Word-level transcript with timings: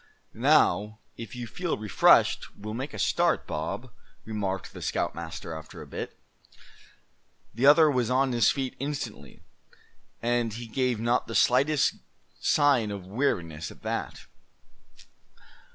"Now, 0.33 0.97
if 1.15 1.35
you 1.35 1.45
feel 1.45 1.77
refreshed, 1.77 2.47
we'll 2.57 2.73
make 2.73 2.95
a 2.95 2.97
start, 2.97 3.45
Bob," 3.45 3.91
remarked 4.25 4.73
the 4.73 4.81
scoutmaster, 4.81 5.53
after 5.53 5.79
a 5.79 5.85
bit. 5.85 6.19
The 7.53 7.67
other 7.67 7.91
was 7.91 8.09
on 8.09 8.31
his 8.31 8.49
feet 8.49 8.75
instantly, 8.79 9.43
and 10.19 10.53
he 10.53 10.65
gave 10.65 10.99
not 10.99 11.27
the 11.27 11.35
slightest 11.35 11.97
sign 12.39 12.89
of 12.89 13.05
weariness 13.05 13.69
at 13.69 13.83
that. 13.83 14.25